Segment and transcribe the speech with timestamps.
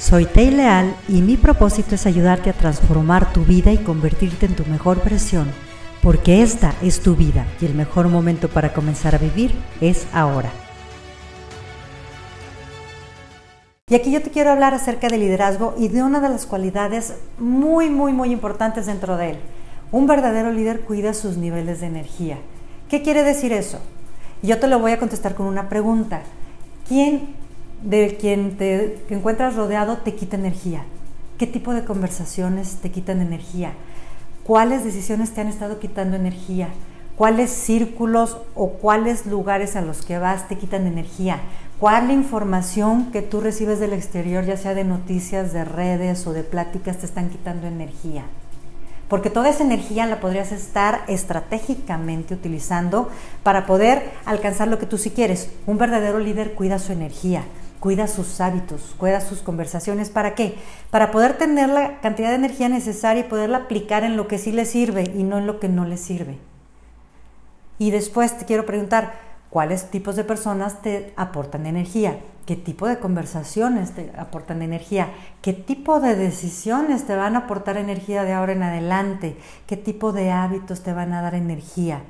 [0.00, 4.56] Soy Tei Leal y mi propósito es ayudarte a transformar tu vida y convertirte en
[4.56, 5.52] tu mejor versión,
[6.02, 9.52] porque esta es tu vida y el mejor momento para comenzar a vivir
[9.82, 10.50] es ahora.
[13.90, 17.12] Y aquí yo te quiero hablar acerca del liderazgo y de una de las cualidades
[17.38, 19.38] muy, muy, muy importantes dentro de él.
[19.92, 22.38] Un verdadero líder cuida sus niveles de energía.
[22.88, 23.80] ¿Qué quiere decir eso?
[24.42, 26.22] Yo te lo voy a contestar con una pregunta.
[26.88, 27.39] ¿Quién
[27.82, 30.84] de quien te encuentras rodeado te quita energía?
[31.38, 33.72] ¿Qué tipo de conversaciones te quitan energía?
[34.44, 36.68] ¿Cuáles decisiones te han estado quitando energía?
[37.16, 41.40] ¿Cuáles círculos o cuáles lugares a los que vas te quitan energía?
[41.78, 46.42] ¿Cuál información que tú recibes del exterior, ya sea de noticias, de redes o de
[46.42, 48.24] pláticas, te están quitando energía?
[49.08, 53.08] Porque toda esa energía la podrías estar estratégicamente utilizando
[53.42, 55.50] para poder alcanzar lo que tú sí quieres.
[55.66, 57.44] Un verdadero líder cuida su energía,
[57.80, 60.10] cuida sus hábitos, cuida sus conversaciones.
[60.10, 60.56] ¿Para qué?
[60.90, 64.52] Para poder tener la cantidad de energía necesaria y poderla aplicar en lo que sí
[64.52, 66.38] le sirve y no en lo que no le sirve.
[67.78, 69.14] Y después te quiero preguntar,
[69.50, 75.08] cuáles tipos de personas te aportan energía, qué tipo de conversaciones te aportan energía,
[75.42, 80.12] qué tipo de decisiones te van a aportar energía de ahora en adelante, qué tipo
[80.12, 82.00] de hábitos te van a dar energía.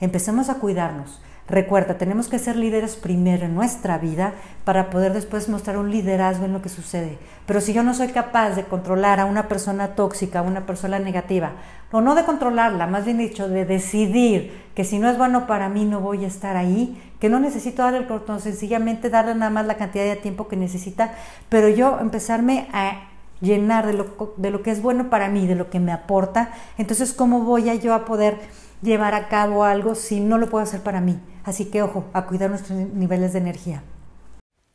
[0.00, 1.20] Empecemos a cuidarnos.
[1.50, 4.34] Recuerda, tenemos que ser líderes primero en nuestra vida
[4.64, 7.18] para poder después mostrar un liderazgo en lo que sucede.
[7.44, 11.00] Pero si yo no soy capaz de controlar a una persona tóxica, a una persona
[11.00, 11.54] negativa,
[11.90, 15.68] o no de controlarla, más bien dicho, de decidir que si no es bueno para
[15.68, 19.50] mí no voy a estar ahí, que no necesito darle el cortón, sencillamente darle nada
[19.50, 21.14] más la cantidad de tiempo que necesita,
[21.48, 23.09] pero yo empezarme a
[23.40, 26.52] llenar de lo, de lo que es bueno para mí, de lo que me aporta,
[26.78, 28.38] entonces ¿cómo voy a yo a poder
[28.82, 31.18] llevar a cabo algo si no lo puedo hacer para mí?
[31.44, 33.82] Así que ojo, a cuidar nuestros niveles de energía.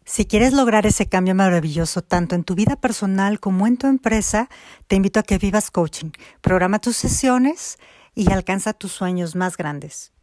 [0.08, 4.50] Si quieres lograr ese cambio maravilloso tanto en tu vida personal como en tu empresa,
[4.88, 6.12] te invito a que vivas coaching.
[6.42, 7.80] Programa tus sesiones
[8.14, 10.15] y alcanza tus sueños más grandes.